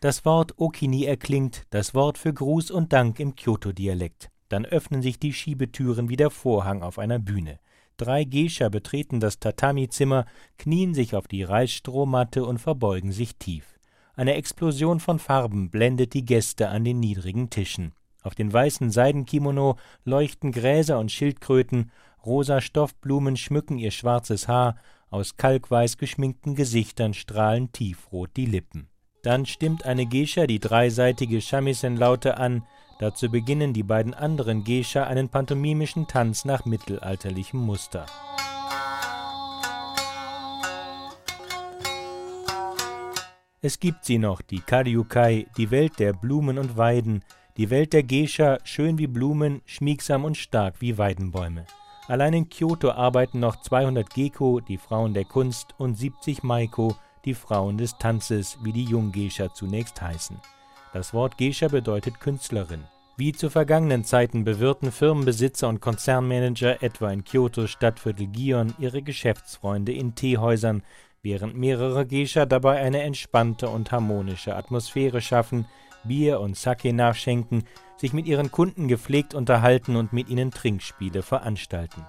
Das 0.00 0.24
Wort 0.24 0.58
Okini 0.58 1.04
erklingt, 1.04 1.64
das 1.70 1.94
Wort 1.94 2.18
für 2.18 2.34
Gruß 2.34 2.70
und 2.70 2.92
Dank 2.92 3.18
im 3.20 3.34
Kyoto-Dialekt. 3.34 4.30
Dann 4.48 4.66
öffnen 4.66 5.00
sich 5.00 5.18
die 5.18 5.32
Schiebetüren 5.32 6.08
wie 6.08 6.16
der 6.16 6.30
Vorhang 6.30 6.82
auf 6.82 6.98
einer 6.98 7.18
Bühne. 7.18 7.60
Drei 7.96 8.24
Geisha 8.24 8.68
betreten 8.68 9.20
das 9.20 9.38
Tatami-Zimmer, 9.38 10.26
knien 10.58 10.92
sich 10.92 11.14
auf 11.14 11.28
die 11.28 11.44
Reisstrohmatte 11.44 12.44
und 12.44 12.58
verbeugen 12.58 13.12
sich 13.12 13.36
tief. 13.36 13.78
Eine 14.14 14.34
Explosion 14.34 15.00
von 15.00 15.18
Farben 15.18 15.70
blendet 15.70 16.12
die 16.12 16.24
Gäste 16.24 16.68
an 16.68 16.84
den 16.84 17.00
niedrigen 17.00 17.48
Tischen. 17.48 17.92
Auf 18.22 18.34
den 18.34 18.52
weißen 18.52 18.90
Seidenkimono 18.90 19.76
leuchten 20.04 20.52
Gräser 20.52 20.98
und 20.98 21.10
Schildkröten, 21.10 21.90
rosa 22.26 22.60
Stoffblumen 22.60 23.36
schmücken 23.36 23.78
ihr 23.78 23.90
schwarzes 23.90 24.48
Haar, 24.48 24.76
aus 25.12 25.36
kalkweiß 25.36 25.98
geschminkten 25.98 26.54
Gesichtern 26.54 27.14
strahlen 27.14 27.70
tiefrot 27.70 28.30
die 28.36 28.46
Lippen. 28.46 28.88
Dann 29.22 29.46
stimmt 29.46 29.84
eine 29.84 30.06
Gescha 30.06 30.46
die 30.46 30.58
dreiseitige 30.58 31.40
Shamisen-Laute 31.40 32.38
an, 32.38 32.64
dazu 32.98 33.30
beginnen 33.30 33.72
die 33.72 33.84
beiden 33.84 34.14
anderen 34.14 34.64
Gescha 34.64 35.04
einen 35.04 35.28
pantomimischen 35.28 36.08
Tanz 36.08 36.44
nach 36.44 36.64
mittelalterlichem 36.64 37.60
Muster. 37.60 38.06
Es 43.60 43.78
gibt 43.78 44.04
sie 44.04 44.18
noch, 44.18 44.40
die 44.40 44.58
Karyukai, 44.58 45.46
die 45.56 45.70
Welt 45.70 46.00
der 46.00 46.14
Blumen 46.14 46.58
und 46.58 46.76
Weiden, 46.76 47.22
die 47.58 47.70
Welt 47.70 47.92
der 47.92 48.02
Gescha, 48.02 48.58
schön 48.64 48.98
wie 48.98 49.06
Blumen, 49.06 49.60
schmiegsam 49.66 50.24
und 50.24 50.36
stark 50.36 50.80
wie 50.80 50.98
Weidenbäume. 50.98 51.66
Allein 52.08 52.34
in 52.34 52.48
Kyoto 52.48 52.90
arbeiten 52.90 53.38
noch 53.38 53.60
200 53.60 54.10
Geko, 54.10 54.60
die 54.60 54.78
Frauen 54.78 55.14
der 55.14 55.24
Kunst, 55.24 55.74
und 55.78 55.96
70 55.96 56.42
Maiko, 56.42 56.96
die 57.24 57.34
Frauen 57.34 57.78
des 57.78 57.96
Tanzes, 57.98 58.58
wie 58.62 58.72
die 58.72 58.84
Junggescha 58.84 59.54
zunächst 59.54 60.02
heißen. 60.02 60.36
Das 60.92 61.14
Wort 61.14 61.38
Gescha 61.38 61.68
bedeutet 61.68 62.20
Künstlerin. 62.20 62.84
Wie 63.16 63.32
zu 63.32 63.50
vergangenen 63.50 64.04
Zeiten 64.04 64.42
bewirten 64.42 64.90
Firmenbesitzer 64.90 65.68
und 65.68 65.80
Konzernmanager 65.80 66.82
etwa 66.82 67.10
in 67.12 67.24
Kyoto 67.24 67.66
Stadtviertel 67.66 68.26
Gion 68.26 68.74
ihre 68.78 69.02
Geschäftsfreunde 69.02 69.92
in 69.92 70.14
Teehäusern, 70.14 70.82
während 71.22 71.56
mehrere 71.56 72.04
Gescha 72.04 72.46
dabei 72.46 72.80
eine 72.80 73.02
entspannte 73.02 73.68
und 73.68 73.92
harmonische 73.92 74.56
Atmosphäre 74.56 75.20
schaffen, 75.20 75.66
Bier 76.04 76.40
und 76.40 76.56
Sake 76.56 76.92
nachschenken, 76.92 77.64
sich 78.02 78.12
mit 78.12 78.26
ihren 78.26 78.50
Kunden 78.50 78.88
gepflegt 78.88 79.32
unterhalten 79.32 79.94
und 79.94 80.12
mit 80.12 80.28
ihnen 80.28 80.50
Trinkspiele 80.50 81.22
veranstalten. 81.22 82.04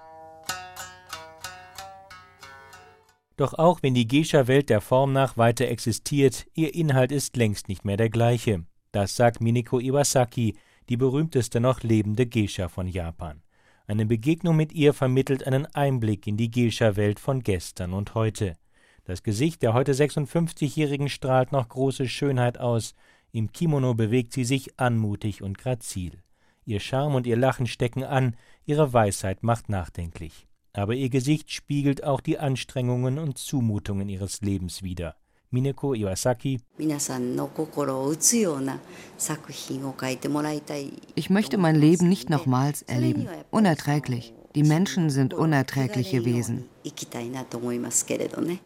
Doch 3.37 3.53
auch 3.53 3.83
wenn 3.83 3.93
die 3.93 4.07
Geisha-Welt 4.07 4.71
der 4.71 4.81
Form 4.81 5.13
nach 5.13 5.37
weiter 5.37 5.67
existiert, 5.67 6.47
ihr 6.55 6.73
Inhalt 6.73 7.11
ist 7.11 7.37
längst 7.37 7.69
nicht 7.69 7.85
mehr 7.85 7.97
der 7.97 8.09
gleiche. 8.09 8.65
Das 8.91 9.15
sagt 9.15 9.39
Mineko 9.39 9.79
Iwasaki, 9.79 10.55
die 10.89 10.97
berühmteste 10.97 11.59
noch 11.59 11.83
lebende 11.83 12.25
Geisha 12.25 12.69
von 12.69 12.87
Japan. 12.87 13.43
Eine 13.85 14.07
Begegnung 14.07 14.55
mit 14.55 14.73
ihr 14.73 14.93
vermittelt 14.93 15.45
einen 15.45 15.67
Einblick 15.67 16.25
in 16.25 16.37
die 16.37 16.49
Geisha-Welt 16.49 17.19
von 17.19 17.43
gestern 17.43 17.93
und 17.93 18.15
heute. 18.15 18.55
Das 19.03 19.21
Gesicht 19.21 19.61
der 19.61 19.73
heute 19.75 19.91
56-Jährigen 19.91 21.09
strahlt 21.09 21.51
noch 21.51 21.69
große 21.69 22.07
Schönheit 22.07 22.57
aus, 22.57 22.95
im 23.33 23.51
Kimono 23.51 23.95
bewegt 23.95 24.31
sie 24.31 24.45
sich 24.45 24.79
anmutig 24.79 25.41
und 25.41 25.57
grazil. 25.57 26.21
Ihr 26.65 26.79
Charme 26.79 27.15
und 27.15 27.27
ihr 27.27 27.35
Lachen 27.35 27.65
stecken 27.65 28.03
an, 28.03 28.35
ihre 28.65 28.93
Weisheit 28.93 29.41
macht 29.43 29.69
nachdenklich. 29.69 30.47
Aber 30.71 30.93
ihr 30.93 31.09
Gesicht 31.09 31.51
spiegelt 31.51 32.03
auch 32.03 32.21
die 32.21 32.37
Anstrengungen 32.37 33.17
und 33.17 33.39
Zumutungen 33.39 34.07
ihres 34.07 34.41
Lebens 34.41 34.83
wider. 34.83 35.15
Mineko 35.49 35.93
Iwasaki. 35.93 36.61
Ich 41.15 41.29
möchte 41.29 41.57
mein 41.57 41.75
Leben 41.75 42.09
nicht 42.09 42.29
nochmals 42.29 42.81
erleben. 42.83 43.27
Unerträglich. 43.49 44.33
Die 44.55 44.63
Menschen 44.63 45.09
sind 45.09 45.33
unerträgliche 45.33 46.25
Wesen. 46.25 46.65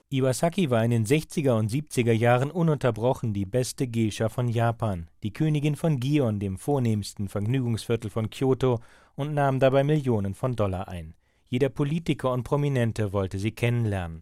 Iwasaki 0.09 0.69
war 0.69 0.83
in 0.83 0.91
den 0.91 1.05
60er 1.05 1.57
und 1.57 1.71
70er 1.71 2.11
Jahren 2.11 2.51
ununterbrochen 2.51 3.33
die 3.33 3.45
beste 3.45 3.87
Geisha 3.87 4.27
von 4.27 4.49
Japan, 4.49 5.07
die 5.23 5.31
Königin 5.31 5.77
von 5.77 6.01
Gion, 6.01 6.39
dem 6.39 6.57
vornehmsten 6.57 7.29
Vergnügungsviertel 7.29 8.09
von 8.09 8.29
Kyoto, 8.29 8.81
und 9.15 9.33
nahm 9.33 9.59
dabei 9.59 9.85
Millionen 9.85 10.35
von 10.35 10.57
Dollar 10.57 10.89
ein. 10.89 11.13
Jeder 11.49 11.69
Politiker 11.69 12.33
und 12.33 12.43
Prominente 12.43 13.13
wollte 13.13 13.39
sie 13.39 13.51
kennenlernen. 13.51 14.21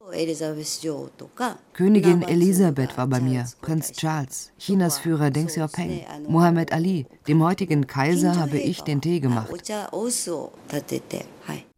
Königin 1.73 2.21
Elisabeth 2.21 2.97
war 2.97 3.07
bei 3.07 3.19
mir, 3.19 3.45
Prinz 3.61 3.91
Charles, 3.93 4.51
Chinas 4.59 4.99
Führer 4.99 5.31
Deng 5.31 5.47
Xiaoping, 5.47 6.05
Muhammad 6.27 6.71
Ali, 6.71 7.07
dem 7.27 7.43
heutigen 7.43 7.87
Kaiser 7.87 8.35
habe 8.35 8.59
ich 8.59 8.81
den 8.81 9.01
Tee 9.01 9.19
gemacht. 9.19 9.51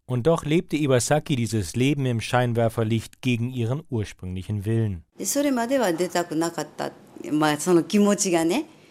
Und 0.05 0.27
doch 0.27 0.45
lebte 0.45 0.75
Iwasaki 0.75 1.35
dieses 1.37 1.75
Leben 1.77 2.05
im 2.05 2.19
Scheinwerferlicht 2.19 3.21
gegen 3.21 3.49
ihren 3.49 3.83
ursprünglichen 3.89 4.65
Willen. 4.65 5.03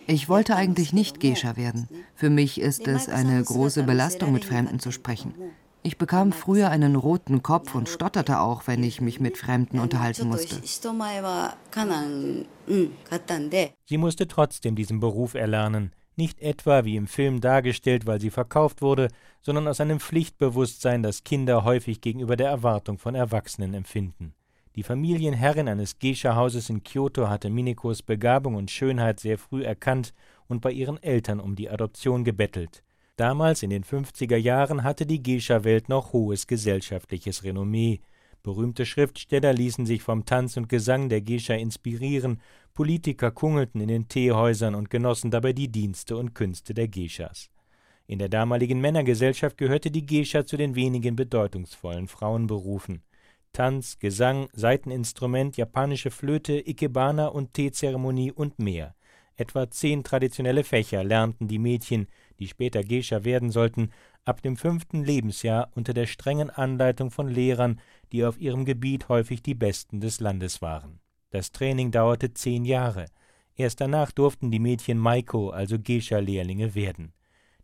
Ich 0.08 0.28
wollte 0.28 0.56
eigentlich 0.56 0.92
nicht 0.92 1.20
Gescha 1.20 1.56
werden. 1.56 1.88
Für 2.14 2.30
mich 2.30 2.60
ist 2.60 2.86
es 2.86 3.08
eine 3.08 3.42
große 3.42 3.82
Belastung, 3.82 4.32
mit 4.32 4.44
Fremden 4.44 4.78
zu 4.78 4.90
sprechen. 4.90 5.34
Ich 5.86 5.98
bekam 5.98 6.32
früher 6.32 6.70
einen 6.70 6.96
roten 6.96 7.44
Kopf 7.44 7.76
und 7.76 7.88
stotterte 7.88 8.40
auch, 8.40 8.66
wenn 8.66 8.82
ich 8.82 9.00
mich 9.00 9.20
mit 9.20 9.38
Fremden 9.38 9.78
unterhalten 9.78 10.26
musste. 10.26 10.60
Sie 13.84 13.96
musste 13.96 14.26
trotzdem 14.26 14.74
diesen 14.74 14.98
Beruf 14.98 15.34
erlernen, 15.34 15.92
nicht 16.16 16.40
etwa 16.40 16.84
wie 16.84 16.96
im 16.96 17.06
Film 17.06 17.40
dargestellt, 17.40 18.04
weil 18.04 18.20
sie 18.20 18.30
verkauft 18.30 18.82
wurde, 18.82 19.06
sondern 19.42 19.68
aus 19.68 19.80
einem 19.80 20.00
Pflichtbewusstsein, 20.00 21.04
das 21.04 21.22
Kinder 21.22 21.62
häufig 21.62 22.00
gegenüber 22.00 22.34
der 22.34 22.48
Erwartung 22.48 22.98
von 22.98 23.14
Erwachsenen 23.14 23.72
empfinden. 23.72 24.34
Die 24.74 24.82
Familienherrin 24.82 25.68
eines 25.68 26.00
Geisha-Hauses 26.00 26.68
in 26.68 26.82
Kyoto 26.82 27.28
hatte 27.28 27.48
Minekos 27.48 28.02
Begabung 28.02 28.56
und 28.56 28.72
Schönheit 28.72 29.20
sehr 29.20 29.38
früh 29.38 29.62
erkannt 29.62 30.14
und 30.48 30.60
bei 30.60 30.72
ihren 30.72 31.00
Eltern 31.00 31.38
um 31.38 31.54
die 31.54 31.70
Adoption 31.70 32.24
gebettelt. 32.24 32.82
Damals 33.16 33.62
in 33.62 33.70
den 33.70 33.82
50er 33.82 34.36
Jahren 34.36 34.84
hatte 34.84 35.06
die 35.06 35.22
Gescha-Welt 35.22 35.88
noch 35.88 36.12
hohes 36.12 36.46
gesellschaftliches 36.46 37.44
Renommee. 37.44 38.00
Berühmte 38.42 38.84
Schriftsteller 38.84 39.54
ließen 39.54 39.86
sich 39.86 40.02
vom 40.02 40.26
Tanz 40.26 40.58
und 40.58 40.68
Gesang 40.68 41.08
der 41.08 41.22
Gescha 41.22 41.54
inspirieren, 41.54 42.42
Politiker 42.74 43.30
kungelten 43.30 43.80
in 43.80 43.88
den 43.88 44.08
Teehäusern 44.08 44.74
und 44.74 44.90
genossen 44.90 45.30
dabei 45.30 45.54
die 45.54 45.72
Dienste 45.72 46.18
und 46.18 46.34
Künste 46.34 46.74
der 46.74 46.88
Geschas. 46.88 47.48
In 48.06 48.18
der 48.18 48.28
damaligen 48.28 48.80
Männergesellschaft 48.82 49.56
gehörte 49.56 49.90
die 49.90 50.04
Gescha 50.04 50.44
zu 50.44 50.58
den 50.58 50.74
wenigen 50.74 51.16
bedeutungsvollen 51.16 52.08
Frauenberufen. 52.08 53.02
Tanz, 53.54 53.98
Gesang, 53.98 54.48
Saiteninstrument, 54.52 55.56
japanische 55.56 56.10
Flöte, 56.10 56.68
Ikebana 56.68 57.28
und 57.28 57.54
Teezeremonie 57.54 58.30
und 58.30 58.58
mehr. 58.58 58.95
Etwa 59.36 59.70
zehn 59.70 60.02
traditionelle 60.02 60.64
Fächer 60.64 61.04
lernten 61.04 61.46
die 61.46 61.58
Mädchen, 61.58 62.06
die 62.38 62.48
später 62.48 62.82
Gescha 62.82 63.24
werden 63.24 63.50
sollten, 63.50 63.90
ab 64.24 64.40
dem 64.42 64.56
fünften 64.56 65.04
Lebensjahr 65.04 65.70
unter 65.74 65.92
der 65.92 66.06
strengen 66.06 66.50
Anleitung 66.50 67.10
von 67.10 67.28
Lehrern, 67.28 67.80
die 68.12 68.24
auf 68.24 68.38
ihrem 68.40 68.64
Gebiet 68.64 69.08
häufig 69.08 69.42
die 69.42 69.54
Besten 69.54 70.00
des 70.00 70.20
Landes 70.20 70.62
waren. 70.62 71.00
Das 71.30 71.52
Training 71.52 71.90
dauerte 71.90 72.32
zehn 72.32 72.64
Jahre. 72.64 73.06
Erst 73.56 73.80
danach 73.80 74.10
durften 74.10 74.50
die 74.50 74.58
Mädchen 74.58 74.98
Maiko, 74.98 75.50
also 75.50 75.78
Gescha-Lehrlinge, 75.78 76.74
werden. 76.74 77.12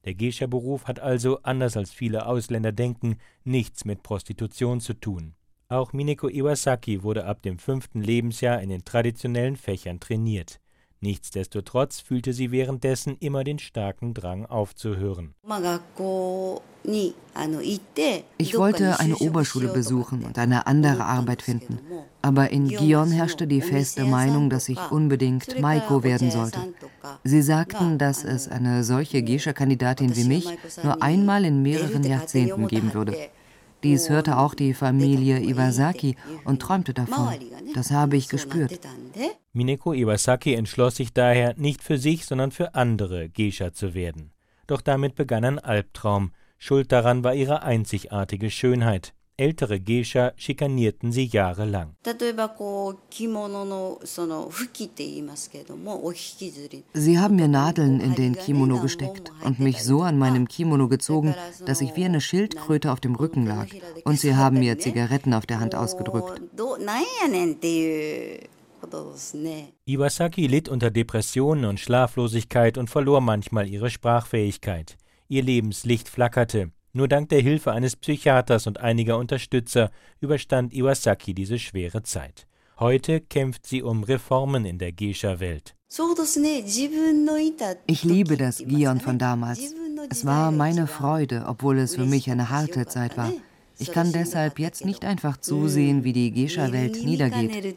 Der 0.04 0.14
Gescha-Beruf 0.14 0.86
hat 0.86 1.00
also, 1.00 1.38
anders 1.42 1.76
als 1.76 1.92
viele 1.92 2.26
Ausländer 2.26 2.72
denken, 2.72 3.16
nichts 3.44 3.84
mit 3.84 4.02
Prostitution 4.02 4.80
zu 4.80 4.94
tun. 4.94 5.34
Auch 5.68 5.92
Mineko 5.92 6.28
Iwasaki 6.28 7.02
wurde 7.02 7.24
ab 7.24 7.40
dem 7.42 7.58
fünften 7.58 8.02
Lebensjahr 8.02 8.60
in 8.60 8.68
den 8.68 8.84
traditionellen 8.84 9.56
Fächern 9.56 10.00
trainiert. 10.00 10.60
Nichtsdestotrotz 11.02 11.98
fühlte 11.98 12.32
sie 12.32 12.52
währenddessen 12.52 13.16
immer 13.18 13.42
den 13.42 13.58
starken 13.58 14.14
Drang 14.14 14.46
aufzuhören. 14.46 15.34
Ich 18.38 18.56
wollte 18.56 19.00
eine 19.00 19.16
Oberschule 19.16 19.68
besuchen 19.68 20.24
und 20.24 20.38
eine 20.38 20.68
andere 20.68 21.04
Arbeit 21.04 21.42
finden. 21.42 21.80
Aber 22.22 22.50
in 22.50 22.68
Gion 22.68 23.10
herrschte 23.10 23.48
die 23.48 23.62
feste 23.62 24.04
Meinung, 24.04 24.48
dass 24.48 24.68
ich 24.68 24.78
unbedingt 24.92 25.60
Maiko 25.60 26.04
werden 26.04 26.30
sollte. 26.30 26.60
Sie 27.24 27.42
sagten, 27.42 27.98
dass 27.98 28.22
es 28.22 28.46
eine 28.46 28.84
solche 28.84 29.24
Geisha-Kandidatin 29.24 30.14
wie 30.14 30.24
mich 30.24 30.46
nur 30.84 31.02
einmal 31.02 31.44
in 31.44 31.62
mehreren 31.62 32.04
Jahrzehnten 32.04 32.68
geben 32.68 32.94
würde. 32.94 33.16
Dies 33.82 34.10
hörte 34.10 34.38
auch 34.38 34.54
die 34.54 34.74
Familie 34.74 35.40
Iwasaki 35.40 36.16
und 36.44 36.62
träumte 36.62 36.94
davon. 36.94 37.34
Das 37.74 37.90
habe 37.90 38.16
ich 38.16 38.28
gespürt. 38.28 38.78
Mineko 39.52 39.92
Iwasaki 39.92 40.54
entschloss 40.54 40.96
sich 40.96 41.12
daher, 41.12 41.54
nicht 41.56 41.82
für 41.82 41.98
sich, 41.98 42.24
sondern 42.24 42.52
für 42.52 42.74
andere 42.74 43.28
Geisha 43.28 43.72
zu 43.72 43.94
werden. 43.94 44.32
Doch 44.66 44.80
damit 44.80 45.14
begann 45.14 45.44
ein 45.44 45.58
Albtraum. 45.58 46.32
Schuld 46.58 46.92
daran 46.92 47.24
war 47.24 47.34
ihre 47.34 47.62
einzigartige 47.62 48.50
Schönheit. 48.50 49.14
Ältere 49.36 49.80
Geisha 49.80 50.32
schikanierten 50.36 51.10
sie 51.10 51.24
jahrelang. 51.24 51.96
Sie 56.94 57.18
haben 57.18 57.36
mir 57.36 57.48
Nadeln 57.48 58.00
in 58.00 58.14
den 58.14 58.36
Kimono 58.36 58.80
gesteckt 58.80 59.32
und 59.42 59.58
mich 59.58 59.82
so 59.82 60.02
an 60.02 60.18
meinem 60.18 60.48
Kimono 60.48 60.88
gezogen, 60.88 61.34
dass 61.64 61.80
ich 61.80 61.96
wie 61.96 62.04
eine 62.04 62.20
Schildkröte 62.20 62.92
auf 62.92 63.00
dem 63.00 63.14
Rücken 63.14 63.46
lag. 63.46 63.68
Und 64.04 64.20
sie 64.20 64.36
haben 64.36 64.58
mir 64.58 64.78
Zigaretten 64.78 65.32
auf 65.32 65.46
der 65.46 65.60
Hand 65.60 65.74
ausgedrückt. 65.74 66.42
Iwasaki 69.86 70.46
litt 70.46 70.68
unter 70.68 70.90
Depressionen 70.90 71.64
und 71.64 71.80
Schlaflosigkeit 71.80 72.76
und 72.76 72.90
verlor 72.90 73.20
manchmal 73.20 73.68
ihre 73.68 73.90
Sprachfähigkeit. 73.90 74.96
Ihr 75.28 75.42
Lebenslicht 75.42 76.08
flackerte. 76.08 76.70
Nur 76.94 77.08
dank 77.08 77.30
der 77.30 77.40
Hilfe 77.40 77.72
eines 77.72 77.96
Psychiaters 77.96 78.66
und 78.66 78.80
einiger 78.80 79.16
Unterstützer 79.16 79.90
überstand 80.20 80.74
Iwasaki 80.74 81.32
diese 81.32 81.58
schwere 81.58 82.02
Zeit. 82.02 82.46
Heute 82.78 83.20
kämpft 83.20 83.66
sie 83.66 83.82
um 83.82 84.02
Reformen 84.04 84.66
in 84.66 84.78
der 84.78 84.92
Geisha-Welt. 84.92 85.74
Ich 87.86 88.04
liebe 88.04 88.36
das 88.36 88.58
Gion 88.58 89.00
von 89.00 89.18
damals. 89.18 89.74
Es 90.10 90.26
war 90.26 90.50
meine 90.50 90.86
Freude, 90.86 91.44
obwohl 91.46 91.78
es 91.78 91.94
für 91.94 92.04
mich 92.04 92.30
eine 92.30 92.50
harte 92.50 92.86
Zeit 92.86 93.16
war. 93.16 93.32
Ich 93.78 93.90
kann 93.90 94.12
deshalb 94.12 94.58
jetzt 94.58 94.84
nicht 94.84 95.04
einfach 95.04 95.38
zusehen, 95.38 96.04
wie 96.04 96.12
die 96.12 96.30
Geisha-Welt 96.30 97.04
niedergeht. 97.04 97.76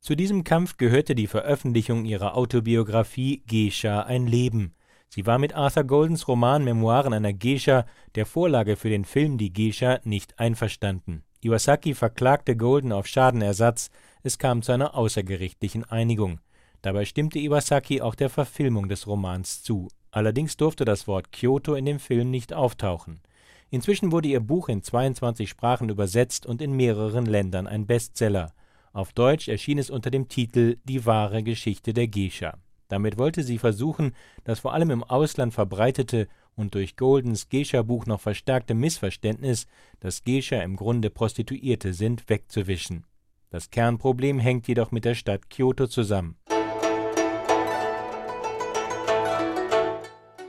Zu 0.00 0.14
diesem 0.14 0.44
Kampf 0.44 0.76
gehörte 0.76 1.14
die 1.14 1.26
Veröffentlichung 1.26 2.04
ihrer 2.04 2.36
Autobiografie 2.36 3.42
Geisha 3.46 4.00
ein 4.00 4.26
Leben. 4.26 4.73
Sie 5.14 5.26
war 5.26 5.38
mit 5.38 5.54
Arthur 5.54 5.84
Goldens 5.84 6.26
Roman 6.26 6.64
Memoiren 6.64 7.12
einer 7.12 7.32
Geisha, 7.32 7.86
der 8.16 8.26
Vorlage 8.26 8.74
für 8.74 8.88
den 8.88 9.04
Film 9.04 9.38
Die 9.38 9.52
Geisha, 9.52 10.00
nicht 10.02 10.40
einverstanden. 10.40 11.22
Iwasaki 11.40 11.94
verklagte 11.94 12.56
Golden 12.56 12.90
auf 12.90 13.06
Schadenersatz, 13.06 13.90
es 14.24 14.38
kam 14.38 14.62
zu 14.62 14.72
einer 14.72 14.96
außergerichtlichen 14.96 15.84
Einigung. 15.84 16.40
Dabei 16.82 17.04
stimmte 17.04 17.38
Iwasaki 17.38 18.00
auch 18.00 18.16
der 18.16 18.28
Verfilmung 18.28 18.88
des 18.88 19.06
Romans 19.06 19.62
zu. 19.62 19.86
Allerdings 20.10 20.56
durfte 20.56 20.84
das 20.84 21.06
Wort 21.06 21.30
Kyoto 21.30 21.76
in 21.76 21.84
dem 21.84 22.00
Film 22.00 22.32
nicht 22.32 22.52
auftauchen. 22.52 23.20
Inzwischen 23.70 24.10
wurde 24.10 24.26
ihr 24.26 24.40
Buch 24.40 24.68
in 24.68 24.82
22 24.82 25.48
Sprachen 25.48 25.90
übersetzt 25.90 26.44
und 26.44 26.60
in 26.60 26.72
mehreren 26.72 27.26
Ländern 27.26 27.68
ein 27.68 27.86
Bestseller. 27.86 28.52
Auf 28.92 29.12
Deutsch 29.12 29.46
erschien 29.46 29.78
es 29.78 29.90
unter 29.90 30.10
dem 30.10 30.26
Titel 30.26 30.78
Die 30.82 31.06
wahre 31.06 31.44
Geschichte 31.44 31.94
der 31.94 32.08
Geisha. 32.08 32.58
Damit 32.88 33.18
wollte 33.18 33.42
sie 33.42 33.58
versuchen, 33.58 34.14
das 34.44 34.60
vor 34.60 34.74
allem 34.74 34.90
im 34.90 35.04
Ausland 35.04 35.54
verbreitete 35.54 36.28
und 36.54 36.74
durch 36.74 36.96
Goldens 36.96 37.48
Geisha-Buch 37.48 38.06
noch 38.06 38.20
verstärkte 38.20 38.74
Missverständnis, 38.74 39.66
dass 40.00 40.22
Geisha 40.22 40.60
im 40.62 40.76
Grunde 40.76 41.10
Prostituierte 41.10 41.92
sind, 41.92 42.28
wegzuwischen. 42.28 43.04
Das 43.50 43.70
Kernproblem 43.70 44.38
hängt 44.38 44.68
jedoch 44.68 44.90
mit 44.90 45.04
der 45.04 45.14
Stadt 45.14 45.48
Kyoto 45.50 45.86
zusammen. 45.86 46.36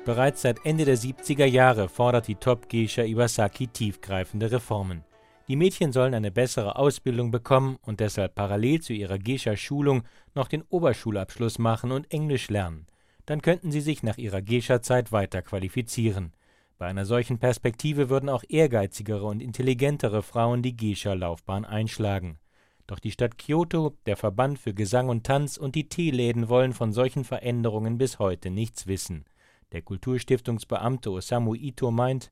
Bereits 0.06 0.44
seit 0.44 0.64
Ende 0.66 0.86
der 0.86 0.98
70er 0.98 1.46
Jahre 1.46 1.90
fordert 1.90 2.28
die 2.28 2.36
Top-Geisha 2.36 3.04
Iwasaki 3.04 3.68
tiefgreifende 3.68 4.52
Reformen. 4.52 5.04
Die 5.48 5.56
Mädchen 5.56 5.92
sollen 5.92 6.16
eine 6.16 6.32
bessere 6.32 6.76
Ausbildung 6.76 7.30
bekommen 7.30 7.78
und 7.84 8.00
deshalb 8.00 8.34
parallel 8.34 8.82
zu 8.82 8.94
ihrer 8.94 9.20
Gescha-Schulung 9.20 10.02
noch 10.34 10.48
den 10.48 10.64
Oberschulabschluss 10.64 11.60
machen 11.60 11.92
und 11.92 12.12
Englisch 12.12 12.50
lernen. 12.50 12.88
Dann 13.28 13.44
könnten 13.44 13.72
sie 13.72 13.82
sich 13.82 14.02
nach 14.02 14.18
ihrer 14.18 14.42
Gescha-Zeit 14.42 15.12
weiter 15.12 15.44
qualifizieren. 15.44 16.34
Bei 16.80 16.88
einer 16.88 17.06
solchen 17.06 17.38
Perspektive 17.38 18.10
würden 18.10 18.28
auch 18.28 18.44
ehrgeizigere 18.50 19.24
und 19.26 19.40
intelligentere 19.40 20.24
Frauen 20.24 20.64
die 20.64 20.76
Gescha-Laufbahn 20.76 21.64
einschlagen. 21.64 22.40
Doch 22.88 23.00
die 23.00 23.12
Stadt 23.12 23.38
Kyoto, 23.38 23.94
der 24.08 24.18
Verband 24.18 24.58
für 24.58 24.74
Gesang 24.74 25.10
und 25.10 25.26
Tanz 25.26 25.58
und 25.58 25.76
die 25.76 25.90
Teeläden 25.90 26.50
wollen 26.50 26.74
von 26.74 26.92
solchen 26.92 27.24
Veränderungen 27.24 28.00
bis 28.00 28.18
heute 28.18 28.50
nichts 28.50 28.88
wissen. 28.88 29.26
Der 29.72 29.84
Kulturstiftungsbeamte 29.84 31.12
Osamu 31.12 31.54
Ito 31.56 31.92
meint, 31.92 32.32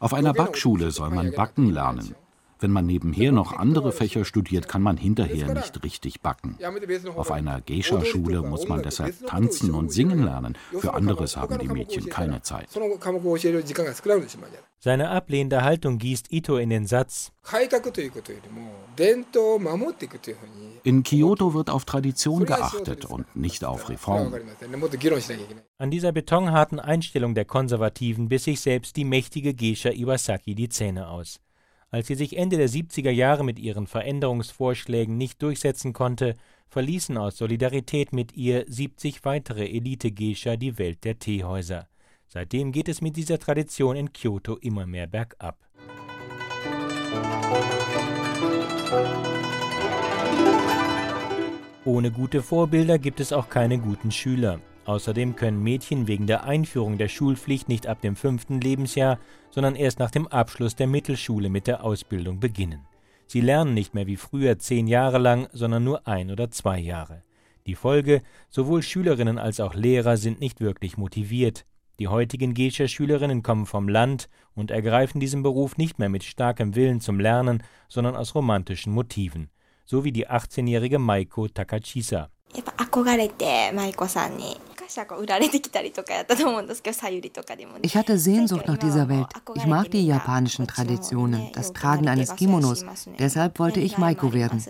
auf 0.00 0.14
einer 0.14 0.32
Backschule 0.32 0.90
soll 0.90 1.10
man 1.10 1.32
backen 1.32 1.70
lernen. 1.70 2.14
Wenn 2.60 2.72
man 2.72 2.86
nebenher 2.86 3.30
noch 3.30 3.52
andere 3.52 3.92
Fächer 3.92 4.24
studiert, 4.24 4.66
kann 4.68 4.82
man 4.82 4.96
hinterher 4.96 5.54
nicht 5.54 5.82
richtig 5.84 6.20
backen. 6.20 6.58
Auf 7.16 7.30
einer 7.30 7.60
Geisha-Schule 7.60 8.42
muss 8.42 8.68
man 8.68 8.82
deshalb 8.82 9.26
tanzen 9.26 9.74
und 9.74 9.92
singen 9.92 10.24
lernen. 10.24 10.56
Für 10.78 10.94
anderes 10.94 11.36
haben 11.36 11.58
die 11.58 11.68
Mädchen 11.68 12.06
keine 12.06 12.42
Zeit. 12.42 12.68
Seine 14.80 15.10
ablehnende 15.10 15.62
Haltung 15.62 15.98
gießt 15.98 16.32
Ito 16.32 16.56
in 16.56 16.70
den 16.70 16.86
Satz: 16.86 17.32
In 20.84 21.02
Kyoto 21.02 21.54
wird 21.54 21.70
auf 21.70 21.84
Tradition 21.84 22.44
geachtet 22.44 23.04
und 23.04 23.36
nicht 23.36 23.64
auf 23.64 23.88
Reform. 23.88 24.34
An 25.78 25.90
dieser 25.90 26.12
betonharten 26.12 26.78
Einstellung 26.78 27.34
der 27.34 27.44
Konservativen 27.44 28.28
biss 28.28 28.44
sich 28.44 28.60
selbst 28.60 28.96
die 28.96 29.04
mächtige 29.04 29.54
Geisha 29.54 29.90
Iwasaki 29.90 30.54
die 30.54 30.68
Zähne 30.68 31.08
aus. 31.08 31.40
Als 31.90 32.06
sie 32.06 32.16
sich 32.16 32.36
Ende 32.36 32.58
der 32.58 32.68
70er 32.68 33.10
Jahre 33.10 33.44
mit 33.44 33.58
ihren 33.58 33.86
Veränderungsvorschlägen 33.86 35.16
nicht 35.16 35.40
durchsetzen 35.40 35.94
konnte, 35.94 36.36
verließen 36.68 37.16
aus 37.16 37.38
Solidarität 37.38 38.12
mit 38.12 38.36
ihr 38.36 38.66
70 38.68 39.24
weitere 39.24 39.64
Elite-Geisha 39.66 40.56
die 40.56 40.76
Welt 40.76 41.04
der 41.04 41.18
Teehäuser. 41.18 41.88
Seitdem 42.26 42.72
geht 42.72 42.90
es 42.90 43.00
mit 43.00 43.16
dieser 43.16 43.38
Tradition 43.38 43.96
in 43.96 44.12
Kyoto 44.12 44.56
immer 44.56 44.86
mehr 44.86 45.06
bergab. 45.06 45.56
Ohne 51.86 52.10
gute 52.10 52.42
Vorbilder 52.42 52.98
gibt 52.98 53.18
es 53.18 53.32
auch 53.32 53.48
keine 53.48 53.78
guten 53.78 54.10
Schüler. 54.10 54.60
Außerdem 54.88 55.36
können 55.36 55.62
Mädchen 55.62 56.08
wegen 56.08 56.26
der 56.26 56.44
Einführung 56.44 56.96
der 56.96 57.08
Schulpflicht 57.08 57.68
nicht 57.68 57.86
ab 57.86 58.00
dem 58.00 58.16
fünften 58.16 58.58
Lebensjahr, 58.58 59.18
sondern 59.50 59.76
erst 59.76 59.98
nach 59.98 60.10
dem 60.10 60.26
Abschluss 60.26 60.76
der 60.76 60.86
Mittelschule 60.86 61.50
mit 61.50 61.66
der 61.66 61.84
Ausbildung 61.84 62.40
beginnen. 62.40 62.86
Sie 63.26 63.42
lernen 63.42 63.74
nicht 63.74 63.92
mehr 63.92 64.06
wie 64.06 64.16
früher 64.16 64.58
zehn 64.58 64.86
Jahre 64.86 65.18
lang, 65.18 65.46
sondern 65.52 65.84
nur 65.84 66.08
ein 66.08 66.30
oder 66.30 66.50
zwei 66.50 66.78
Jahre. 66.78 67.22
Die 67.66 67.74
Folge, 67.74 68.22
sowohl 68.48 68.82
Schülerinnen 68.82 69.38
als 69.38 69.60
auch 69.60 69.74
Lehrer 69.74 70.16
sind 70.16 70.40
nicht 70.40 70.58
wirklich 70.58 70.96
motiviert. 70.96 71.66
Die 71.98 72.08
heutigen 72.08 72.54
Gescher-Schülerinnen 72.54 73.42
kommen 73.42 73.66
vom 73.66 73.90
Land 73.90 74.30
und 74.54 74.70
ergreifen 74.70 75.20
diesen 75.20 75.42
Beruf 75.42 75.76
nicht 75.76 75.98
mehr 75.98 76.08
mit 76.08 76.24
starkem 76.24 76.74
Willen 76.74 77.02
zum 77.02 77.20
Lernen, 77.20 77.62
sondern 77.90 78.16
aus 78.16 78.34
romantischen 78.34 78.94
Motiven. 78.94 79.50
So 79.84 80.04
wie 80.04 80.12
die 80.12 80.30
18-jährige 80.30 80.98
Maiko 80.98 81.46
Takachisa. 81.46 82.30
Ich 87.82 87.96
hatte 87.96 88.18
Sehnsucht 88.18 88.66
nach 88.66 88.78
dieser 88.78 89.08
Welt. 89.08 89.26
Ich 89.54 89.66
mag 89.66 89.90
die 89.90 90.06
japanischen 90.06 90.66
Traditionen, 90.66 91.52
das 91.52 91.72
Tragen 91.72 92.08
eines 92.08 92.34
Kimonos. 92.36 92.84
Deshalb 93.18 93.58
wollte 93.58 93.80
ich 93.80 93.98
Maiko 93.98 94.32
werden. 94.32 94.64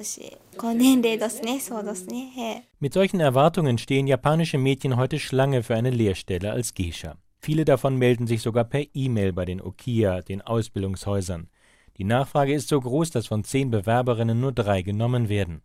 Mit 2.81 2.95
solchen 2.95 3.21
Erwartungen 3.21 3.79
stehen 3.79 4.07
japanische 4.07 4.59
Mädchen 4.59 4.97
heute 4.97 5.19
Schlange 5.19 5.63
für 5.63 5.77
eine 5.77 5.91
Lehrstelle 5.91 6.51
als 6.51 6.75
Geisha. 6.75 7.17
Viele 7.41 7.65
davon 7.65 7.97
melden 7.97 8.27
sich 8.27 8.43
sogar 8.43 8.65
per 8.65 8.85
E-Mail 8.95 9.33
bei 9.33 9.45
den 9.45 9.61
Okia, 9.61 10.23
den 10.23 10.43
Ausbildungshäusern. 10.43 11.49
Die 11.97 12.05
Nachfrage 12.05 12.53
ist 12.55 12.69
so 12.69 12.81
groß, 12.81 13.11
dass 13.11 13.29
von 13.29 13.45
zehn 13.45 13.71
Bewerberinnen 13.71 14.41
nur 14.41 14.53
drei 14.53 14.83
genommen 14.83 15.29
werden. 15.29 15.63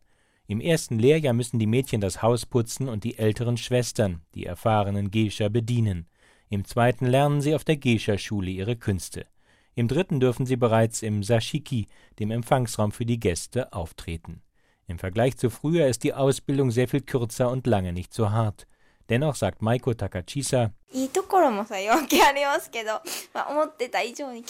Im 0.54 0.62
ersten 0.62 1.00
Lehrjahr 1.00 1.34
müssen 1.34 1.58
die 1.58 1.66
Mädchen 1.66 2.00
das 2.00 2.22
Haus 2.22 2.46
putzen 2.46 2.88
und 2.88 3.04
die 3.04 3.18
älteren 3.18 3.58
Schwestern, 3.58 4.22
die 4.36 4.46
erfahrenen 4.46 5.10
Geisha, 5.10 5.50
bedienen. 5.50 6.06
Im 6.48 6.64
zweiten 6.64 7.08
lernen 7.08 7.42
sie 7.42 7.56
auf 7.56 7.64
der 7.64 7.78
Geisha-Schule 7.78 8.52
ihre 8.52 8.76
Künste. 8.76 9.26
Im 9.74 9.88
dritten 9.88 10.20
dürfen 10.20 10.46
sie 10.46 10.56
bereits 10.56 11.02
im 11.02 11.24
Sashiki, 11.24 11.88
dem 12.20 12.30
Empfangsraum 12.30 12.92
für 12.92 13.04
die 13.04 13.20
Gäste, 13.20 13.74
auftreten. 13.74 14.44
Im 14.86 15.00
Vergleich 15.00 15.38
zu 15.38 15.50
früher 15.50 15.88
ist 15.88 16.04
die 16.04 16.14
Ausbildung 16.14 16.70
sehr 16.70 16.88
viel 16.88 17.02
kürzer 17.02 17.50
und 17.50 17.66
lange 17.66 17.92
nicht 17.92 18.14
so 18.14 18.30
hart. 18.30 18.68
Dennoch 19.10 19.36
sagt 19.36 19.62
Maiko 19.62 19.94
Takachisa, 19.94 20.72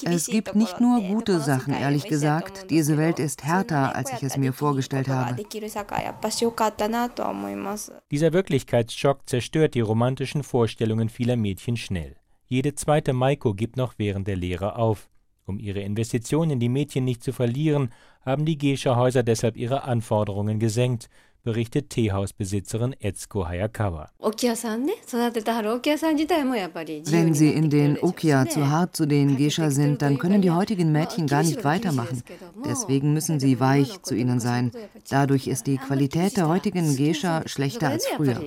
es 0.05 0.27
gibt 0.27 0.55
nicht 0.55 0.79
nur 0.81 1.01
gute 1.01 1.39
Sachen, 1.39 1.73
ehrlich 1.73 2.03
gesagt. 2.03 2.69
Diese 2.69 2.97
Welt 2.97 3.19
ist 3.19 3.43
härter, 3.43 3.95
als 3.95 4.11
ich 4.13 4.23
es 4.23 4.37
mir 4.37 4.53
vorgestellt 4.53 5.07
habe. 5.07 5.41
Dieser 8.11 8.33
Wirklichkeitsschock 8.33 9.21
zerstört 9.25 9.73
die 9.73 9.81
romantischen 9.81 10.43
Vorstellungen 10.43 11.09
vieler 11.09 11.37
Mädchen 11.37 11.77
schnell. 11.77 12.17
Jede 12.47 12.75
zweite 12.75 13.13
Maiko 13.13 13.53
gibt 13.53 13.77
noch 13.77 13.93
während 13.97 14.27
der 14.27 14.35
Lehre 14.35 14.75
auf. 14.75 15.09
Um 15.45 15.59
ihre 15.59 15.81
Investitionen 15.81 16.51
in 16.51 16.59
die 16.59 16.69
Mädchen 16.69 17.03
nicht 17.03 17.23
zu 17.23 17.33
verlieren, 17.33 17.91
haben 18.25 18.45
die 18.45 18.57
Gescha-Häuser 18.57 19.23
deshalb 19.23 19.57
ihre 19.57 19.83
Anforderungen 19.83 20.59
gesenkt 20.59 21.09
berichtet 21.43 21.89
Teehausbesitzerin 21.89 22.95
Etsuko 22.99 23.47
Hayakawa. 23.47 24.09
Wenn 27.11 27.33
sie 27.33 27.49
in 27.49 27.69
den 27.69 27.99
Okia 27.99 28.47
zu 28.47 28.69
hart 28.69 28.95
zu 28.95 29.05
den 29.05 29.37
Geisha 29.37 29.69
sind, 29.69 30.01
dann 30.01 30.17
können 30.17 30.41
die 30.41 30.51
heutigen 30.51 30.91
Mädchen 30.91 31.27
gar 31.27 31.43
nicht 31.43 31.63
weitermachen. 31.63 32.23
Deswegen 32.65 33.13
müssen 33.13 33.39
sie 33.39 33.59
weich 33.59 34.01
zu 34.01 34.15
ihnen 34.15 34.39
sein. 34.39 34.71
Dadurch 35.09 35.47
ist 35.47 35.67
die 35.67 35.77
Qualität 35.77 36.37
der 36.37 36.47
heutigen 36.47 36.95
Geisha 36.95 37.43
schlechter 37.45 37.89
als 37.89 38.07
früher. 38.07 38.41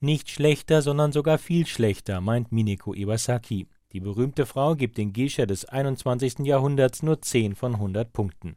Nicht 0.00 0.30
schlechter, 0.30 0.82
sondern 0.82 1.12
sogar 1.12 1.38
viel 1.38 1.66
schlechter, 1.66 2.20
meint 2.20 2.52
Mineko 2.52 2.94
Iwasaki. 2.94 3.68
Die 3.94 4.00
berühmte 4.00 4.44
Frau 4.44 4.74
gibt 4.74 4.98
den 4.98 5.12
Geisha 5.12 5.46
des 5.46 5.66
21. 5.66 6.40
Jahrhunderts 6.40 7.04
nur 7.04 7.22
10 7.22 7.54
von 7.54 7.74
100 7.74 8.12
Punkten. 8.12 8.56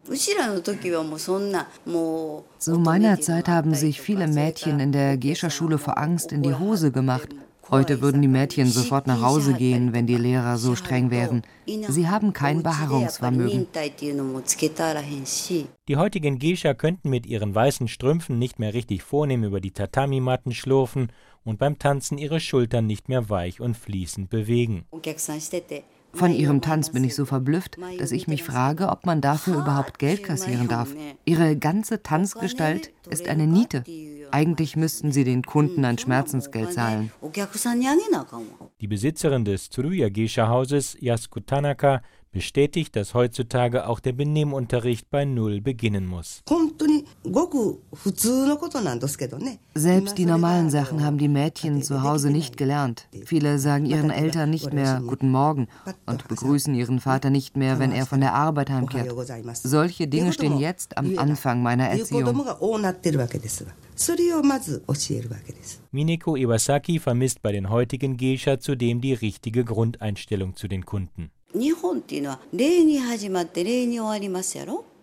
Zu 2.58 2.80
meiner 2.80 3.22
Zeit 3.22 3.48
haben 3.48 3.76
sich 3.76 4.02
viele 4.02 4.28
Mädchen 4.28 4.80
in 4.80 4.92
der 4.92 5.16
Geisha-Schule 5.16 5.78
vor 5.78 6.00
Angst 6.00 6.32
in 6.32 6.42
die 6.42 6.56
Hose 6.56 6.92
gemacht. 6.92 7.30
Heute 7.70 8.02
würden 8.02 8.22
die 8.22 8.28
Mädchen 8.28 8.68
sofort 8.68 9.08
nach 9.08 9.22
Hause 9.22 9.54
gehen, 9.54 9.92
wenn 9.94 10.08
die 10.08 10.16
Lehrer 10.16 10.58
so 10.58 10.76
streng 10.76 11.12
wären. 11.12 11.42
Sie 11.66 12.08
haben 12.08 12.32
kein 12.32 12.64
Beharrungsvermögen. 12.64 13.68
Die 15.88 15.98
heutigen 15.98 16.40
Geisha 16.40 16.74
könnten 16.74 17.10
mit 17.10 17.26
ihren 17.26 17.54
weißen 17.54 17.88
Strümpfen 17.88 18.40
nicht 18.40 18.60
mehr 18.60 18.74
richtig 18.74 19.04
vornehm 19.04 19.44
über 19.44 19.60
die 19.60 19.72
Tatami-Matten 19.72 20.54
schlurfen 20.54 21.12
und 21.44 21.60
beim 21.60 21.78
Tanzen 21.80 22.18
ihre 22.18 22.40
Schultern 22.40 22.88
nicht 22.88 23.10
mehr 23.10 23.30
weich 23.30 23.60
und 23.60 23.76
fließend 23.76 24.30
bewegen. 24.30 24.86
Von 26.14 26.34
ihrem 26.34 26.62
Tanz 26.62 26.92
bin 26.92 27.04
ich 27.04 27.16
so 27.16 27.26
verblüfft, 27.26 27.78
dass 28.00 28.12
ich 28.12 28.28
mich 28.28 28.44
frage, 28.44 28.90
ob 28.90 29.06
man 29.06 29.22
dafür 29.22 29.60
überhaupt 29.60 30.00
Geld 30.00 30.24
kassieren 30.24 30.68
darf. 30.68 30.96
Ihre 31.26 31.56
ganze 31.56 32.02
Tanzgestalt 32.02 32.92
ist 33.10 33.28
eine 33.28 33.46
Niete. 33.46 33.84
Eigentlich 34.32 34.76
müssten 34.76 35.12
sie 35.12 35.24
den 35.24 35.44
Kunden 35.44 35.86
ein 35.86 35.98
Schmerzensgeld 35.98 36.74
zahlen. 36.74 37.12
Die 38.82 38.88
Besitzerin 38.88 39.46
des 39.46 39.70
Tsuruya 39.70 40.10
Geisha 40.10 40.48
Hauses, 40.48 40.98
Yasuko 41.00 41.40
Tanaka, 41.42 42.02
bestätigt, 42.32 42.96
dass 42.96 43.14
heutzutage 43.14 43.88
auch 43.88 44.00
der 44.00 44.14
Benehmunterricht 44.14 45.10
bei 45.10 45.26
Null 45.26 45.62
beginnen 45.62 46.06
muss. 46.06 46.44
Selbst 49.76 50.18
die 50.18 50.26
normalen 50.26 50.70
Sachen 50.70 51.04
haben 51.04 51.18
die 51.18 51.28
Mädchen 51.28 51.82
zu 51.82 52.04
Hause 52.04 52.30
nicht 52.30 52.58
gelernt. 52.58 53.08
Viele 53.26 53.60
sagen 53.60 53.86
ihren 53.86 54.10
Eltern 54.10 54.50
nicht 54.50 54.74
mehr 54.74 55.02
Guten 55.06 55.32
Morgen 55.32 55.68
und 56.06 56.28
begrüßen 56.28 56.74
ihren 56.74 57.00
Vater 57.00 57.30
nicht 57.30 57.58
mehr, 57.58 57.80
wenn 57.80 57.92
er 57.92 58.06
von 58.06 58.22
der 58.22 58.34
Arbeit 58.34 58.70
heimkehrt. 58.70 59.12
Solche 59.54 60.08
Dinge 60.08 60.34
stehen 60.34 60.58
jetzt 60.60 60.98
am 60.98 61.18
Anfang 61.18 61.62
meiner 61.62 61.90
Erziehung. 61.90 62.46
Mineko 65.92 66.36
Iwasaki 66.36 67.00
vermisst 67.00 67.42
bei 67.42 67.52
den 67.52 67.70
heutigen 67.70 68.18
Geisha 68.18 68.60
zudem 68.60 69.02
die 69.02 69.14
richtige 69.14 69.66
Grundeinstellung 69.66 70.56
zu 70.56 70.68
den 70.68 70.86
Kunden. 70.86 71.32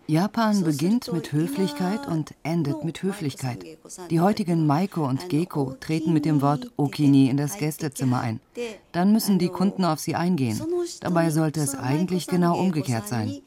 Japan 0.07 0.63
beginnt 0.63 1.11
mit 1.11 1.31
Höflichkeit 1.31 2.07
und 2.07 2.35
endet 2.43 2.83
mit 2.83 3.01
Höflichkeit. 3.01 3.65
Die 4.11 4.19
heutigen 4.19 4.67
Maiko 4.67 5.07
und 5.07 5.29
Geko 5.29 5.75
treten 5.79 6.13
mit 6.13 6.25
dem 6.25 6.43
Wort 6.43 6.71
Okini 6.77 7.29
in 7.29 7.37
das 7.37 7.57
Gästezimmer 7.57 8.19
ein. 8.19 8.39
Dann 8.91 9.11
müssen 9.11 9.39
die 9.39 9.49
Kunden 9.49 9.83
auf 9.83 9.99
sie 9.99 10.13
eingehen. 10.13 10.61
Dabei 11.01 11.31
sollte 11.31 11.61
es 11.61 11.73
eigentlich 11.73 12.27
genau 12.27 12.59
umgekehrt 12.59 13.07
sein. 13.07 13.41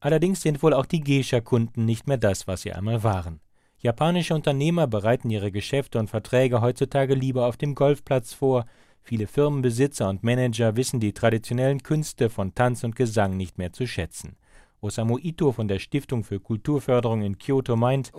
Allerdings 0.00 0.42
sind 0.42 0.62
wohl 0.62 0.74
auch 0.74 0.86
die 0.86 1.00
Geisha-Kunden 1.00 1.84
nicht 1.84 2.06
mehr 2.06 2.18
das, 2.18 2.46
was 2.46 2.62
sie 2.62 2.72
einmal 2.72 3.02
waren. 3.04 3.40
Japanische 3.86 4.34
Unternehmer 4.34 4.88
bereiten 4.88 5.30
ihre 5.30 5.52
Geschäfte 5.52 6.00
und 6.00 6.10
Verträge 6.10 6.60
heutzutage 6.60 7.14
lieber 7.14 7.46
auf 7.46 7.56
dem 7.56 7.76
Golfplatz 7.76 8.34
vor. 8.34 8.66
Viele 9.04 9.28
Firmenbesitzer 9.28 10.08
und 10.08 10.24
Manager 10.24 10.74
wissen 10.74 10.98
die 10.98 11.12
traditionellen 11.12 11.84
Künste 11.84 12.28
von 12.28 12.52
Tanz 12.52 12.82
und 12.82 12.96
Gesang 12.96 13.36
nicht 13.36 13.58
mehr 13.58 13.72
zu 13.72 13.86
schätzen. 13.86 14.34
Osamu 14.80 15.18
Ito 15.18 15.52
von 15.52 15.68
der 15.68 15.78
Stiftung 15.78 16.24
für 16.24 16.40
Kulturförderung 16.40 17.22
in 17.22 17.38
Kyoto 17.38 17.76
meint, 17.76 18.12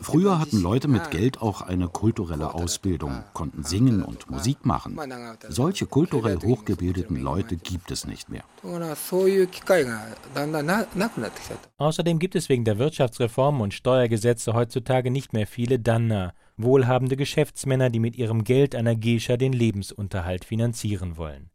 Früher 0.00 0.38
hatten 0.38 0.62
Leute 0.62 0.88
mit 0.88 1.10
Geld 1.10 1.40
auch 1.40 1.62
eine 1.62 1.88
kulturelle 1.88 2.54
Ausbildung, 2.54 3.24
konnten 3.32 3.64
singen 3.64 4.02
und 4.02 4.30
Musik 4.30 4.64
machen. 4.64 4.98
Solche 5.48 5.86
kulturell 5.86 6.38
hochgebildeten 6.38 7.16
Leute 7.16 7.56
gibt 7.56 7.90
es 7.90 8.06
nicht 8.06 8.28
mehr. 8.28 8.44
Außerdem 11.78 12.18
gibt 12.18 12.34
es 12.34 12.48
wegen 12.48 12.64
der 12.64 12.78
Wirtschaftsreformen 12.78 13.60
und 13.60 13.74
Steuergesetze 13.74 14.54
heutzutage 14.54 15.10
nicht 15.10 15.32
mehr 15.32 15.46
viele 15.46 15.78
Danna, 15.78 16.34
wohlhabende 16.56 17.16
Geschäftsmänner, 17.16 17.90
die 17.90 18.00
mit 18.00 18.16
ihrem 18.16 18.44
Geld 18.44 18.74
einer 18.74 18.96
Geisha 18.96 19.36
den 19.36 19.52
Lebensunterhalt 19.52 20.44
finanzieren 20.44 21.16
wollen. 21.16 21.50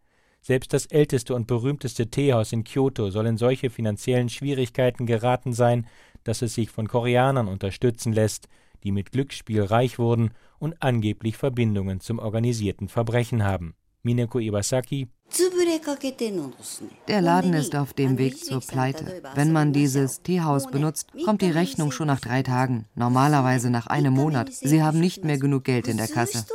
Selbst 0.45 0.73
das 0.73 0.87
älteste 0.87 1.33
und 1.35 1.47
berühmteste 1.47 2.07
Teehaus 2.07 2.51
in 2.51 2.65
Kyoto 2.65 3.09
soll 3.09 3.27
in 3.27 3.37
solche 3.37 3.69
finanziellen 3.69 4.27
Schwierigkeiten 4.27 5.05
geraten 5.05 5.53
sein, 5.53 5.87
dass 6.25 6.41
es 6.41 6.53
sich 6.53 6.69
von 6.69 6.89
Koreanern 6.89 7.47
unterstützen 7.47 8.11
lässt, 8.11 8.49
die 8.83 8.91
mit 8.91 9.13
Glücksspiel 9.13 9.63
reich 9.63 9.99
wurden 9.99 10.31
und 10.59 10.83
angeblich 10.83 11.37
Verbindungen 11.37 12.01
zum 12.01 12.19
organisierten 12.19 12.89
Verbrechen 12.89 13.45
haben. 13.45 13.73
Mineko 14.01 14.39
Iwasaki 14.39 15.07
der 17.07 17.21
Laden 17.21 17.53
ist 17.53 17.75
auf 17.75 17.93
dem 17.93 18.17
Weg 18.17 18.43
zur 18.43 18.59
Pleite. 18.59 19.23
Wenn 19.35 19.53
man 19.53 19.71
dieses 19.71 20.21
Teehaus 20.21 20.69
benutzt, 20.69 21.07
kommt 21.23 21.41
die 21.41 21.49
Rechnung 21.49 21.91
schon 21.93 22.07
nach 22.07 22.19
drei 22.19 22.43
Tagen, 22.43 22.85
normalerweise 22.95 23.69
nach 23.69 23.87
einem 23.87 24.13
Monat. 24.13 24.51
Sie 24.51 24.83
haben 24.83 24.99
nicht 24.99 25.23
mehr 25.23 25.37
genug 25.37 25.63
Geld 25.63 25.87
in 25.87 25.97
der 25.97 26.09
Kasse. 26.09 26.45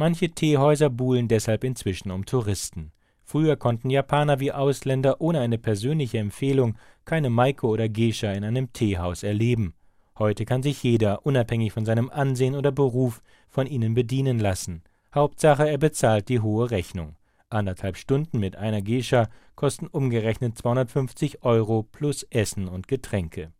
Manche 0.00 0.30
Teehäuser 0.30 0.90
buhlen 0.90 1.26
deshalb 1.26 1.64
inzwischen 1.64 2.12
um 2.12 2.24
Touristen. 2.24 2.92
Früher 3.24 3.56
konnten 3.56 3.90
Japaner 3.90 4.38
wie 4.38 4.52
Ausländer 4.52 5.20
ohne 5.20 5.40
eine 5.40 5.58
persönliche 5.58 6.18
Empfehlung 6.18 6.76
keine 7.04 7.30
Maiko 7.30 7.68
oder 7.68 7.88
Geisha 7.88 8.30
in 8.30 8.44
einem 8.44 8.72
Teehaus 8.72 9.24
erleben. 9.24 9.74
Heute 10.16 10.44
kann 10.44 10.62
sich 10.62 10.84
jeder, 10.84 11.26
unabhängig 11.26 11.72
von 11.72 11.84
seinem 11.84 12.10
Ansehen 12.10 12.54
oder 12.54 12.70
Beruf, 12.70 13.22
von 13.48 13.66
ihnen 13.66 13.94
bedienen 13.94 14.38
lassen. 14.38 14.84
Hauptsache, 15.12 15.68
er 15.68 15.78
bezahlt 15.78 16.28
die 16.28 16.38
hohe 16.38 16.70
Rechnung. 16.70 17.16
Anderthalb 17.50 17.96
Stunden 17.96 18.38
mit 18.38 18.54
einer 18.54 18.82
Geisha 18.82 19.28
kosten 19.56 19.88
umgerechnet 19.88 20.56
250 20.56 21.42
Euro 21.42 21.82
plus 21.82 22.22
Essen 22.30 22.68
und 22.68 22.86
Getränke. 22.86 23.50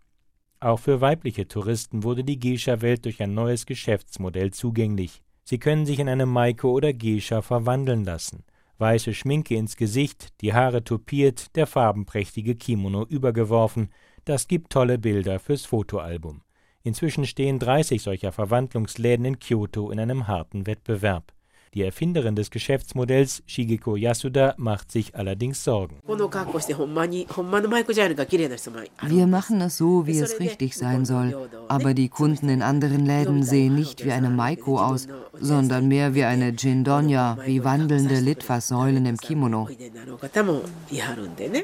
Auch 0.61 0.79
für 0.79 1.01
weibliche 1.01 1.49
Touristen 1.49 2.05
wurde 2.05 2.23
die 2.23 2.39
Geisha-Welt 2.39 3.07
durch 3.07 3.21
ein 3.21 3.35
neues 3.35 3.67
Geschäftsmodell 3.67 4.53
zugänglich. 4.53 5.25
Sie 5.49 5.59
können 5.59 5.87
sich 5.87 5.99
in 5.99 6.11
eine 6.11 6.27
Maiko 6.27 6.73
oder 6.73 6.93
Geisha 6.93 7.41
verwandeln 7.41 8.05
lassen. 8.05 8.45
Weiße 8.77 9.15
Schminke 9.15 9.55
ins 9.55 9.79
Gesicht, 9.79 10.39
die 10.43 10.53
Haare 10.53 10.85
tupiert, 10.85 11.57
der 11.57 11.67
farbenprächtige 11.67 12.55
Kimono 12.55 13.07
übergeworfen, 13.07 13.89
das 14.27 14.47
gibt 14.47 14.71
tolle 14.71 14.99
Bilder 14.99 15.39
fürs 15.39 15.65
Fotoalbum. 15.65 16.43
Inzwischen 16.83 17.25
stehen 17.25 17.59
30 17.59 18.03
solcher 18.03 18.31
Verwandlungsläden 18.31 19.25
in 19.25 19.39
Kyoto 19.39 19.91
in 19.91 19.99
einem 19.99 20.29
harten 20.29 20.67
Wettbewerb. 20.67 21.33
Die 21.75 21.83
Erfinderin 21.83 22.35
des 22.35 22.51
Geschäftsmodells, 22.51 23.43
Shigeko 23.47 23.97
Yasuda, 23.97 24.55
macht 24.57 24.91
sich 24.91 25.15
allerdings 25.15 25.65
Sorgen. 25.65 25.97
Wir 29.07 29.27
machen 29.27 29.61
es 29.61 29.77
so, 29.77 30.07
wie 30.07 30.19
es 30.19 30.41
richtig 30.41 30.77
sein 30.77 31.05
soll. 31.05 31.49
Aber 31.69 31.95
die 31.95 32.09
Kunden 32.09 32.49
in 32.49 32.63
anderen 32.63 33.05
Läden 33.05 33.43
sehen 33.43 33.75
nicht 33.75 34.05
wie 34.05 34.13
eine 34.13 34.31
Maiko 34.31 34.79
aus, 34.79 35.09
sondern 35.41 35.89
mehr 35.89 36.15
wie 36.15 36.25
eine 36.25 36.51
Jindonya, 36.51 37.39
wie 37.45 37.65
wandelnde 37.65 38.21
Litfaßsäulen 38.21 39.07
im 39.07 39.17
Kimono. 39.17 39.69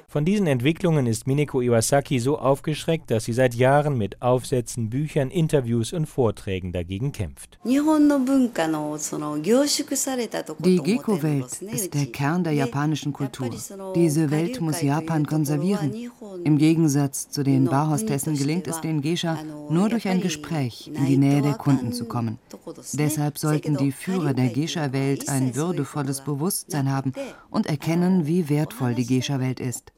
Von 0.09 0.25
diesen 0.25 0.47
Entwicklungen 0.47 1.07
ist 1.07 1.27
Mineko 1.27 1.61
Iwasaki 1.61 2.19
so 2.19 2.39
aufgeschreckt, 2.39 3.11
dass 3.11 3.25
sie 3.25 3.33
seit 3.33 3.55
Jahren 3.55 3.97
mit 3.99 4.23
Aufsätzen, 4.23 4.91
Büchern, 4.91 5.31
Interviews 5.31 5.93
und 5.93 6.07
Vorträgen 6.07 6.73
dagegen 6.73 7.13
kämpft. 7.13 7.59
Die 10.59 10.79
Geko-Welt 10.79 11.63
ist 11.63 11.95
der 11.95 12.07
Kern 12.07 12.45
der 12.45 12.53
japanischen 12.53 13.13
Kultur. 13.13 13.51
Diese 13.95 14.31
Welt 14.31 14.61
muss 14.61 14.83
Japan 14.83 15.27
konservieren. 15.27 16.11
Im 16.45 16.59
Gegensatz 16.59 17.29
zu 17.29 17.43
den 17.43 17.67
Barhostessen 17.67 18.37
gelingt 18.37 18.67
es 18.67 18.81
den 18.81 19.03
Geisha 19.03 19.39
nur 19.71 19.89
durch 19.89 20.09
ein 20.09 20.21
Gespräch 20.21 20.89
in 20.93 21.07
die 21.07 21.17
Nähe 21.17 21.43
der 21.43 21.55
Kunden 21.55 21.93
zu 21.93 22.07
kommen. 22.07 22.39
Deshalb 22.93 23.39
sollten 23.39 23.77
die 23.77 23.93
Führer 23.93 24.35
der 24.35 24.49
Geisha-Welt 24.49 25.29
ein 25.29 25.55
würdevolles 25.55 26.23
Bewusstsein 26.23 26.91
haben 26.91 27.13
und 27.51 27.67
erkennen, 27.67 28.27
wie 28.27 28.49
wertvoll 28.49 28.95
die 28.95 29.07
Geisha-Welt 29.07 29.61
ist. 29.61 29.93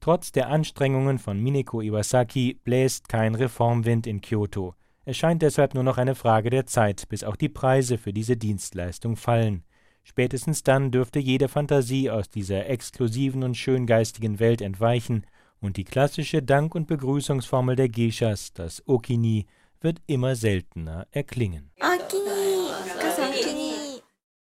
Trotz 0.00 0.32
der 0.32 0.48
Anstrengungen 0.48 1.18
von 1.18 1.40
Mineko 1.40 1.80
Iwasaki 1.80 2.58
bläst 2.64 3.08
kein 3.08 3.34
Reformwind 3.34 4.06
in 4.06 4.20
Kyoto. 4.20 4.74
Es 5.04 5.16
scheint 5.16 5.42
deshalb 5.42 5.74
nur 5.74 5.82
noch 5.82 5.98
eine 5.98 6.14
Frage 6.14 6.50
der 6.50 6.66
Zeit, 6.66 7.08
bis 7.08 7.24
auch 7.24 7.34
die 7.34 7.48
Preise 7.48 7.98
für 7.98 8.12
diese 8.12 8.36
Dienstleistung 8.36 9.16
fallen. 9.16 9.64
Spätestens 10.04 10.62
dann 10.62 10.90
dürfte 10.90 11.18
jede 11.18 11.48
Fantasie 11.48 12.10
aus 12.10 12.28
dieser 12.28 12.68
exklusiven 12.68 13.42
und 13.42 13.56
schöngeistigen 13.56 14.38
Welt 14.38 14.60
entweichen 14.60 15.26
und 15.60 15.76
die 15.76 15.84
klassische 15.84 16.42
Dank- 16.42 16.74
und 16.74 16.86
Begrüßungsformel 16.86 17.76
der 17.76 17.88
Geishas, 17.88 18.52
das 18.52 18.82
Okini, 18.86 19.46
wird 19.80 20.00
immer 20.06 20.36
seltener 20.36 21.06
erklingen. 21.10 21.70
Okini. 21.80 23.71